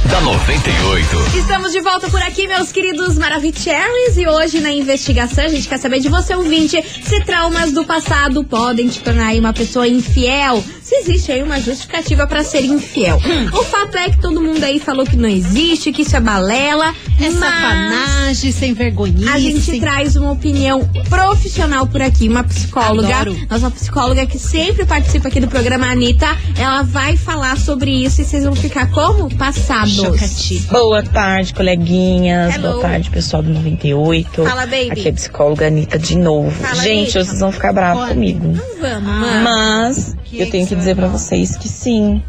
da 0.08 0.20
98. 0.20 1.36
Estamos 1.36 1.72
de 1.72 1.80
volta 1.80 2.08
por 2.08 2.20
aqui, 2.22 2.46
meus 2.46 2.72
queridos 2.72 3.18
Maravicheries. 3.18 4.16
E 4.16 4.26
hoje 4.26 4.60
na 4.60 4.72
investigação 4.72 5.44
a 5.44 5.48
gente 5.48 5.68
quer 5.68 5.78
saber 5.78 6.00
de 6.00 6.08
você, 6.08 6.34
ouvinte, 6.34 6.82
se 6.82 7.20
traumas 7.24 7.72
do 7.72 7.84
passado 7.84 8.42
podem 8.44 8.88
te 8.88 9.00
tornar 9.00 9.28
aí 9.28 9.40
uma 9.40 9.52
pessoa 9.52 9.86
infiel. 9.86 10.64
Se 10.82 10.94
existe 10.94 11.30
aí 11.30 11.42
uma 11.42 11.60
justificativa 11.60 12.26
pra 12.26 12.42
ser 12.42 12.64
infiel. 12.64 13.20
O 13.52 13.62
fato 13.64 13.98
é 13.98 14.08
que 14.08 14.18
todo 14.18 14.40
mundo 14.40 14.64
aí 14.64 14.80
falou 14.80 15.04
que 15.04 15.16
não 15.16 15.28
existe, 15.28 15.92
que 15.92 16.02
isso 16.02 16.16
é 16.16 16.20
balela. 16.20 16.94
É 17.20 17.28
mas 17.30 17.34
sacanagem, 17.34 18.52
sem 18.52 18.72
vergonhice. 18.72 19.28
A 19.28 19.38
gente 19.38 19.80
traz 19.80 20.16
uma 20.16 20.32
opinião 20.32 20.88
profissional 21.10 21.86
por 21.86 22.00
aqui, 22.00 22.28
uma 22.28 22.44
psicóloga. 22.44 23.14
Adoro. 23.14 23.36
Nossa 23.50 23.70
psicóloga 23.70 24.24
que 24.24 24.38
sempre 24.38 24.86
participa 24.86 25.28
aqui 25.28 25.40
do 25.40 25.48
programa, 25.48 25.86
Anitta. 25.86 26.26
Ela 26.56 26.82
vai 26.82 27.16
falar 27.16 27.58
sobre 27.58 27.90
isso 27.90 28.22
e 28.22 28.24
vocês 28.24 28.44
vão 28.44 28.54
ficar 28.54 28.90
como? 28.90 29.28
Passados. 29.36 29.97
Boa 30.70 31.02
tarde, 31.02 31.52
coleguinhas. 31.54 32.54
Hello. 32.54 32.70
Boa 32.72 32.82
tarde, 32.82 33.10
pessoal 33.10 33.42
do 33.42 33.50
98. 33.50 34.44
Fala, 34.44 34.60
baby. 34.66 34.90
Aqui 34.92 35.08
é 35.08 35.10
a 35.10 35.14
psicóloga 35.14 35.66
Anitta 35.66 35.98
de 35.98 36.16
novo. 36.16 36.50
Fala, 36.50 36.82
Gente, 36.82 37.12
vocês 37.12 37.40
vão 37.40 37.50
ficar 37.50 37.72
bravos 37.72 38.04
Olha. 38.04 38.14
comigo. 38.14 38.40
Vamos, 38.80 39.02
mano. 39.02 39.42
Mas 39.44 40.16
que 40.24 40.38
eu 40.40 40.50
tenho 40.50 40.66
que 40.66 40.76
dizer 40.76 40.94
falar? 40.94 41.08
vocês 41.08 41.56
que 41.56 41.68
sim. 41.68 42.22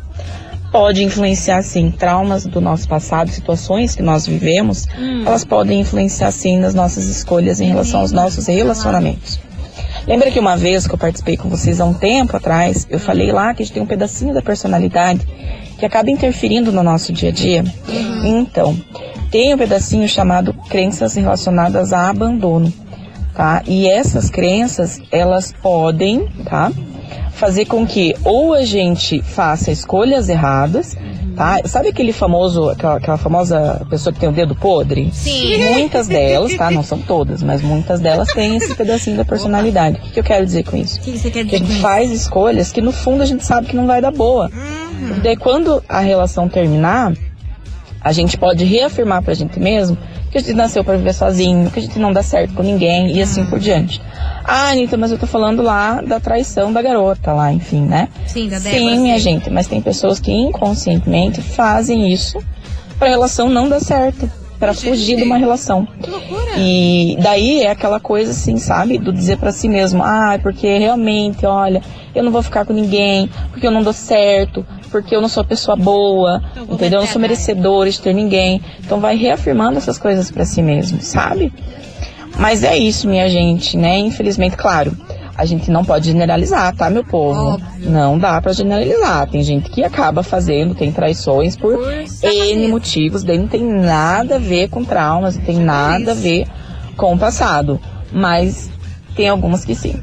Pode 0.71 1.03
influenciar 1.03 1.63
sim 1.63 1.89
traumas 1.89 2.45
do 2.45 2.61
nosso 2.61 2.88
passado, 2.88 3.31
situações 3.31 3.95
que 3.95 4.03
nós 4.03 4.27
vivemos, 4.27 4.85
Hum. 4.99 5.23
elas 5.25 5.43
podem 5.43 5.79
influenciar 5.79 6.31
sim 6.31 6.59
nas 6.59 6.75
nossas 6.75 7.05
escolhas 7.05 7.59
em 7.59 7.67
relação 7.69 8.01
aos 8.01 8.11
nossos 8.11 8.45
relacionamentos. 8.45 9.39
Lembra 10.07 10.29
que 10.29 10.39
uma 10.39 10.55
vez 10.55 10.85
que 10.88 10.93
eu 10.93 10.97
participei 10.97 11.38
com 11.38 11.49
vocês 11.49 11.81
há 11.81 11.85
um 11.85 11.93
tempo 11.95 12.38
atrás, 12.38 12.85
eu 12.89 12.99
falei 12.99 13.31
lá 13.31 13.51
que 13.53 13.63
a 13.63 13.65
gente 13.65 13.73
tem 13.73 13.81
um 13.83 13.88
pedacinho 13.88 14.31
da 14.33 14.43
personalidade 14.43 15.27
que 15.79 15.86
acaba 15.86 16.12
interferindo 16.12 16.71
no 16.71 16.83
nosso 16.83 17.13
dia 17.13 17.29
a 17.29 17.31
dia? 17.31 17.63
Então, 18.24 18.75
tem 19.31 19.53
um 19.53 19.57
pedacinho 19.57 20.07
chamado 20.07 20.53
crenças 20.69 21.15
relacionadas 21.15 21.93
a 21.93 22.09
abandono, 22.09 22.71
tá? 23.33 23.63
E 23.65 23.88
essas 23.88 24.29
crenças, 24.29 25.01
elas 25.12 25.51
podem, 25.51 26.27
tá? 26.43 26.71
Fazer 27.31 27.65
com 27.65 27.85
que 27.85 28.15
ou 28.23 28.53
a 28.53 28.65
gente 28.65 29.21
faça 29.21 29.71
escolhas 29.71 30.27
erradas, 30.27 30.95
tá? 31.36 31.62
Sabe 31.65 31.89
aquele 31.89 32.12
famoso, 32.12 32.69
aquela, 32.69 32.97
aquela 32.97 33.17
famosa 33.17 33.86
pessoa 33.89 34.13
que 34.13 34.19
tem 34.19 34.27
o 34.27 34.31
dedo 34.31 34.55
podre? 34.55 35.10
Sim. 35.13 35.57
Muitas 35.73 36.07
delas, 36.07 36.53
tá? 36.55 36.69
Não 36.69 36.84
são 36.84 36.99
todas, 36.99 37.41
mas 37.41 37.62
muitas 37.62 37.99
delas 37.99 38.27
têm 38.34 38.57
esse 38.57 38.75
pedacinho 38.75 39.15
da 39.15 39.25
personalidade. 39.25 39.97
O 39.97 40.12
que, 40.12 40.19
eu 40.19 40.23
quero 40.23 40.45
dizer 40.45 40.63
com 40.63 40.75
isso? 40.75 40.99
O 40.99 41.01
que 41.01 41.17
você 41.17 41.31
quer 41.31 41.45
Que 41.45 41.55
a 41.55 41.60
dizer 41.60 41.73
gente 41.73 41.81
faz 41.81 42.12
escolhas 42.12 42.71
que 42.71 42.81
no 42.81 42.91
fundo 42.91 43.23
a 43.23 43.25
gente 43.25 43.45
sabe 43.45 43.67
que 43.67 43.75
não 43.75 43.88
vai 43.88 44.01
dar 44.01 44.12
boa. 44.12 44.49
Porque 45.07 45.21
daí 45.21 45.38
quando 45.38 45.84
a 45.88 45.99
relação 45.99 46.49
terminar, 46.49 47.13
a 48.01 48.12
gente 48.12 48.38
pode 48.38 48.65
reafirmar 48.65 49.23
pra 49.23 49.34
gente 49.34 49.60
mesmo 49.60 49.97
que 50.31 50.37
a 50.37 50.41
gente 50.41 50.53
nasceu 50.53 50.83
pra 50.83 50.95
viver 50.95 51.13
sozinho, 51.13 51.69
que 51.71 51.79
a 51.79 51.81
gente 51.81 51.97
não 51.99 52.13
dá 52.13 52.21
certo 52.21 52.53
com 52.53 52.63
ninguém 52.63 53.15
e 53.15 53.21
assim 53.21 53.45
por 53.45 53.59
diante. 53.59 54.01
Ah, 54.43 54.69
Anitta, 54.69 54.97
mas 54.97 55.11
eu 55.11 55.17
tô 55.17 55.27
falando 55.27 55.61
lá 55.61 56.01
da 56.01 56.19
traição 56.19 56.71
da 56.71 56.81
garota 56.81 57.33
lá, 57.33 57.51
enfim, 57.51 57.81
né? 57.81 58.09
Sim, 58.27 58.49
da 58.49 58.59
Débora. 58.59 58.81
Sim, 58.81 58.99
minha 58.99 59.19
gente, 59.19 59.49
mas 59.49 59.67
tem 59.67 59.81
pessoas 59.81 60.19
que 60.19 60.31
inconscientemente 60.31 61.41
fazem 61.41 62.11
isso 62.11 62.39
pra 62.97 63.07
relação 63.07 63.49
não 63.49 63.69
dar 63.69 63.79
certo, 63.79 64.29
pra 64.59 64.73
fugir 64.73 65.15
de 65.15 65.23
uma 65.23 65.37
relação. 65.37 65.87
Que 66.01 66.09
loucura. 66.09 66.51
E 66.57 67.17
daí 67.21 67.61
é 67.61 67.71
aquela 67.71 67.99
coisa 67.99 68.31
assim, 68.31 68.57
sabe? 68.57 68.97
Do 68.97 69.13
dizer 69.13 69.37
pra 69.37 69.51
si 69.51 69.69
mesmo, 69.69 70.03
ah, 70.03 70.37
porque 70.41 70.77
realmente, 70.77 71.45
olha, 71.45 71.81
eu 72.13 72.23
não 72.23 72.31
vou 72.31 72.43
ficar 72.43 72.65
com 72.65 72.73
ninguém, 72.73 73.29
porque 73.51 73.65
eu 73.65 73.71
não 73.71 73.81
dou 73.81 73.93
certo, 73.93 74.65
porque 74.89 75.15
eu 75.15 75.21
não 75.21 75.30
sou 75.30 75.43
pessoa 75.43 75.78
boa, 75.78 76.41
vou 76.56 76.75
entendeu? 76.75 76.99
Eu 76.99 77.02
não 77.02 77.08
sou 77.08 77.21
cara. 77.21 77.21
merecedora 77.21 77.89
de 77.89 77.99
ter 77.99 78.13
ninguém. 78.13 78.62
Então 78.84 78.99
vai 78.99 79.15
reafirmando 79.15 79.78
essas 79.78 79.97
coisas 79.97 80.30
pra 80.32 80.45
si 80.45 80.62
mesmo, 80.62 81.02
sabe? 81.02 81.54
Mas 82.38 82.63
é 82.63 82.78
isso, 82.78 83.08
minha 83.08 83.30
gente, 83.30 83.78
né? 83.78 83.99
Infelizmente, 83.99 84.56
claro, 84.56 84.95
a 85.36 85.45
gente 85.45 85.71
não 85.71 85.86
pode 85.86 86.08
generalizar, 86.08 86.75
tá, 86.75 86.89
meu 86.89 87.04
povo? 87.04 87.54
Óbvio. 87.54 87.89
Não 87.89 88.17
dá 88.17 88.41
pra 88.41 88.52
generalizar. 88.52 89.25
Tem 89.30 89.41
gente 89.41 89.69
que 89.69 89.84
acaba 89.84 90.21
fazendo, 90.21 90.75
tem 90.75 90.91
traições 90.91 91.56
por 91.56 91.78
Por 91.78 91.93
N 92.23 92.67
motivos, 92.67 93.23
daí 93.23 93.38
não 93.38 93.47
tem 93.47 93.63
nada 93.63 94.36
a 94.36 94.39
ver 94.39 94.69
com 94.69 94.84
traumas, 94.84 95.38
não 95.38 95.43
tem 95.43 95.58
nada 95.58 96.12
a 96.12 96.13
ver 96.13 96.45
com 96.97 97.13
o 97.13 97.17
passado. 97.17 97.80
Mas 98.12 98.69
tem 99.15 99.30
algumas 99.30 99.63
que 99.63 99.75
sim. 99.75 99.95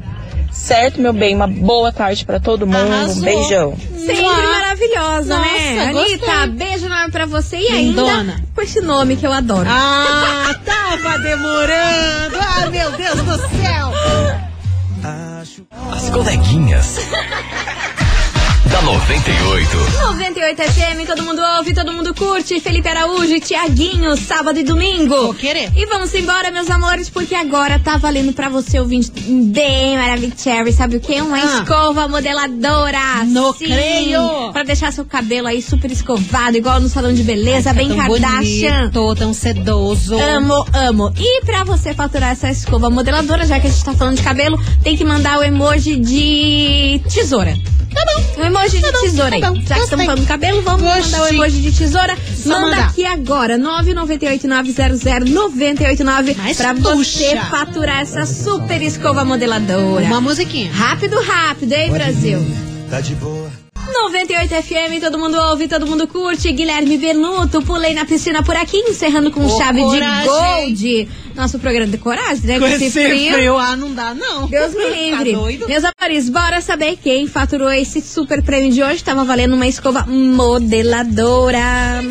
Certo, 0.67 0.99
meu 0.99 1.13
bem? 1.13 1.33
Uma 1.33 1.47
boa 1.47 1.93
tarde 1.93 2.25
pra 2.25 2.41
todo 2.41 2.67
mundo. 2.67 2.75
Arrasou. 2.91 3.15
Um 3.17 3.21
beijão. 3.21 3.77
Sempre 3.95 4.21
maravilhosa, 4.21 5.39
né? 5.39 5.75
Nossa, 5.75 5.89
Anitta, 6.01 6.25
gostei. 6.25 6.47
beijo 6.49 6.85
enorme 6.87 7.11
pra 7.11 7.25
você 7.25 7.55
e 7.57 7.67
ainda 7.69 8.01
Lindona. 8.01 8.43
com 8.53 8.61
esse 8.61 8.81
nome 8.81 9.15
que 9.15 9.25
eu 9.25 9.31
adoro. 9.31 9.65
Ah, 9.69 10.53
tava 10.65 11.19
demorando. 11.19 12.37
Ah, 12.37 12.69
meu 12.69 12.91
Deus 12.91 13.15
do 13.21 13.37
céu. 13.37 13.93
As 15.93 16.09
coleguinhas. 16.09 16.97
Da 18.71 18.81
98. 18.81 19.77
98 20.01 20.61
FM, 20.61 21.05
todo 21.07 21.23
mundo 21.23 21.41
ouve, 21.57 21.73
todo 21.73 21.91
mundo 21.93 22.13
curte. 22.13 22.59
Felipe 22.59 22.87
Araújo 22.89 23.33
e 23.33 23.39
Tiaguinho, 23.39 24.15
sábado 24.17 24.59
e 24.59 24.63
domingo. 24.63 25.15
Vou 25.15 25.33
querer. 25.33 25.71
E 25.75 25.85
vamos 25.85 26.13
embora, 26.13 26.51
meus 26.51 26.69
amores, 26.69 27.09
porque 27.09 27.33
agora 27.35 27.79
tá 27.79 27.97
valendo 27.97 28.33
pra 28.33 28.49
você 28.49 28.79
ouvir 28.79 29.09
bem 29.25 29.95
maravilhoso. 29.97 30.37
Sabe 30.75 30.97
o 30.97 30.99
que? 30.99 31.21
Uma 31.21 31.37
Ah. 31.37 31.59
escova 31.61 32.07
modeladora. 32.07 33.23
No 33.25 33.53
Sim, 33.53 33.65
creio. 33.65 34.51
Pra 34.51 34.63
deixar 34.63 34.91
seu 34.91 35.05
cabelo 35.05 35.47
aí 35.47 35.61
super 35.61 35.91
escovado, 35.91 36.57
igual 36.57 36.79
no 36.79 36.89
salão 36.89 37.13
de 37.13 37.23
beleza, 37.23 37.73
bem 37.73 37.87
tão 37.89 37.97
Kardashian. 37.97 38.89
bonito, 38.91 39.15
tão 39.15 39.33
sedoso. 39.33 40.17
Amo, 40.19 40.65
amo. 40.73 41.13
E 41.17 41.41
pra 41.45 41.63
você 41.63 41.93
faturar 41.93 42.31
essa 42.31 42.49
escova 42.49 42.89
modeladora, 42.89 43.45
já 43.45 43.59
que 43.59 43.67
a 43.67 43.69
gente 43.69 43.83
tá 43.83 43.93
falando 43.93 44.17
de 44.17 44.23
cabelo, 44.23 44.59
tem 44.83 44.95
que 44.97 45.05
mandar 45.05 45.39
o 45.39 45.43
emoji 45.43 45.95
de 45.97 47.01
tesoura. 47.13 47.57
Tá 47.97 48.03
bom. 48.05 48.41
O 48.41 48.45
emoji 48.45 48.79
de 48.79 48.91
tesoura 48.91 49.35
aí. 49.35 49.41
tá 49.41 49.51
bom. 49.51 49.61
Já 49.61 49.75
que 49.75 49.81
estamos 49.81 50.05
falando 50.05 50.21
de 50.21 50.27
cabelo, 50.27 50.61
vamos 50.61 50.81
Gostei. 50.83 51.01
mandar 51.03 51.21
o 51.23 51.27
emoji 51.27 51.61
de 51.61 51.71
tesoura. 51.71 52.15
Só 52.35 52.49
Manda 52.49 52.61
mandar. 52.75 52.87
aqui 52.89 53.05
agora, 53.05 53.57
998-900-989, 53.57 56.35
Mas 56.37 56.57
pra 56.57 56.73
puxa. 56.75 56.95
você 56.95 57.35
faturar 57.49 58.01
essa 58.01 58.25
super 58.25 58.81
escova 58.81 59.23
modeladora. 59.25 60.05
Uma 60.05 60.21
musiquinha. 60.21 60.71
Rápido, 60.71 61.19
rápido, 61.21 61.73
hein, 61.73 61.91
Brasil? 61.91 62.39
98 63.91 64.49
FM, 64.63 65.01
todo 65.01 65.17
mundo 65.17 65.37
ouve, 65.37 65.67
todo 65.67 65.87
mundo 65.87 66.07
curte. 66.07 66.51
Guilherme 66.51 66.97
Benuto, 66.97 67.61
pulei 67.61 67.93
na 67.93 68.05
piscina 68.05 68.43
por 68.43 68.55
aqui, 68.55 68.77
encerrando 68.77 69.31
com 69.31 69.45
Ô, 69.45 69.57
chave 69.57 69.81
coragem. 69.81 70.73
de 70.73 71.05
gold. 71.05 71.09
Nosso 71.35 71.59
programa 71.59 71.91
de 71.91 71.97
coragem, 71.97 72.45
né? 72.45 72.59
Com 72.59 72.65
esse 72.67 72.89
frio, 72.89 73.57
ah, 73.57 73.75
não 73.75 73.93
dá, 73.93 74.13
não. 74.13 74.47
Deus 74.47 74.73
me 74.75 74.89
livre. 74.89 75.31
Tá 75.33 75.39
doido? 75.39 75.67
Meus 75.67 75.83
amores, 75.83 76.29
bora 76.29 76.61
saber 76.61 76.97
quem 77.01 77.27
faturou 77.27 77.69
esse 77.71 78.01
super 78.01 78.41
prêmio 78.43 78.71
de 78.71 78.81
hoje. 78.83 79.03
Tava 79.03 79.23
valendo 79.23 79.53
uma 79.53 79.67
escova 79.67 80.05
modeladora. 80.07 82.03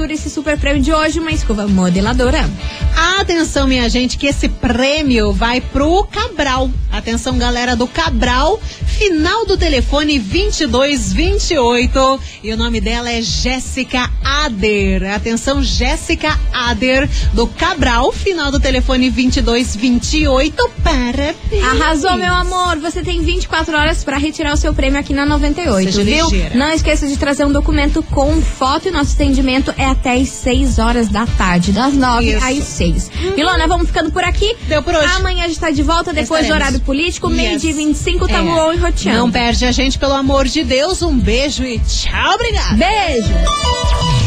Fatura 0.00 0.14
esse 0.14 0.30
super 0.30 0.58
prêmio 0.58 0.80
de 0.80 0.92
hoje? 0.92 1.20
Uma 1.20 1.30
escova 1.30 1.66
modeladora. 1.66 2.48
Atenção, 3.20 3.66
minha 3.66 3.88
gente, 3.88 4.16
que 4.16 4.26
esse 4.26 4.48
prêmio 4.48 5.32
vai 5.32 5.60
pro 5.60 6.04
Cabral. 6.04 6.70
Atenção, 6.90 7.36
galera 7.36 7.76
do 7.76 7.86
Cabral. 7.86 8.58
Final 8.86 9.44
do 9.46 9.56
telefone 9.58 10.18
2228. 10.18 12.20
E 12.42 12.52
o 12.52 12.56
nome 12.56 12.80
dela 12.80 13.10
é 13.10 13.20
Jéssica 13.20 14.10
Ader. 14.24 15.12
Atenção, 15.14 15.62
Jéssica 15.62 16.38
Ader 16.52 17.08
do 17.32 17.46
Cabral. 17.46 18.10
Final 18.12 18.50
do 18.50 18.58
telefone 18.58 19.10
2228. 19.10 20.70
Parabéns. 20.82 21.64
Arrasou, 21.64 22.16
meu 22.16 22.34
amor. 22.34 22.78
Você 22.78 23.02
tem 23.02 23.22
24 23.22 23.76
horas 23.76 24.02
pra 24.02 24.16
retirar 24.16 24.54
o 24.54 24.56
seu 24.56 24.74
prêmio 24.74 24.98
aqui 24.98 25.12
na 25.12 25.26
98, 25.26 25.92
Seja 25.92 26.04
viu? 26.04 26.30
ligeira. 26.30 26.56
Não 26.56 26.72
esqueça 26.72 27.06
de 27.06 27.16
trazer 27.16 27.44
um 27.44 27.52
documento 27.52 28.02
com 28.02 28.40
foto 28.40 28.88
e 28.88 28.90
nosso 28.90 29.14
atendimento 29.14 29.72
é 29.76 29.84
até 29.90 30.14
às 30.14 30.28
6 30.28 30.78
horas 30.78 31.08
da 31.08 31.26
tarde, 31.26 31.72
das 31.72 31.94
9 31.94 32.30
Isso. 32.36 32.44
às 32.44 32.64
6. 32.64 33.10
Milona, 33.36 33.66
vamos 33.66 33.86
ficando 33.88 34.10
por 34.10 34.24
aqui. 34.24 34.56
Deu 34.68 34.82
por 34.82 34.94
hoje. 34.94 35.06
Amanhã 35.16 35.44
a 35.44 35.48
gente 35.48 35.60
tá 35.60 35.70
de 35.70 35.82
volta 35.82 36.12
depois 36.12 36.46
do 36.46 36.52
horário 36.52 36.80
político, 36.80 37.28
meio 37.28 37.52
Yes. 37.52 37.62
dia 37.62 37.74
25, 37.74 38.28
tamo 38.28 38.50
É. 38.70 38.74
e 38.74 38.78
roteando. 38.78 39.18
Não 39.18 39.30
perde 39.30 39.64
a 39.64 39.72
gente, 39.72 39.98
pelo 39.98 40.14
amor 40.14 40.46
de 40.46 40.62
Deus. 40.64 41.02
Um 41.02 41.18
beijo 41.18 41.64
e 41.64 41.78
tchau, 41.80 42.34
obrigada. 42.34 42.74
Beijo. 42.76 44.19